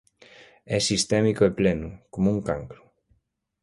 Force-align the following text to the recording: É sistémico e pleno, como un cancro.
É 0.75 0.77
sistémico 0.89 1.43
e 1.45 1.55
pleno, 1.59 1.89
como 2.13 2.27
un 2.35 2.39
cancro. 2.47 2.81